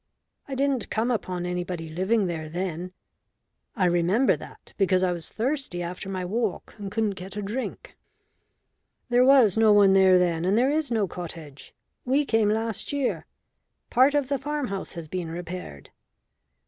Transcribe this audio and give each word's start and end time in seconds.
I 0.47 0.55
didn't 0.55 0.89
come 0.89 1.11
upon 1.11 1.45
anybody 1.45 1.87
living 1.87 2.25
there 2.25 2.49
then. 2.49 2.91
I 3.75 3.85
remember 3.85 4.35
that, 4.35 4.73
because 4.75 5.03
I 5.03 5.11
was 5.11 5.29
thirsty 5.29 5.83
after 5.83 6.09
my 6.09 6.25
walk 6.25 6.73
and 6.79 6.89
couldn't 6.91 7.11
get 7.11 7.35
a 7.37 7.41
drink." 7.43 7.95
"There 9.09 9.23
was 9.23 9.59
no 9.59 9.71
one 9.71 9.93
there 9.93 10.17
then, 10.17 10.43
and 10.43 10.57
there 10.57 10.71
is 10.71 10.89
no 10.89 11.07
cottage. 11.07 11.75
We 12.03 12.25
came 12.25 12.49
last 12.49 12.91
year. 12.91 13.27
Part 13.91 14.15
of 14.15 14.27
the 14.27 14.39
farm 14.39 14.69
house 14.69 14.93
has 14.93 15.07
been 15.07 15.29
repaired." 15.29 15.91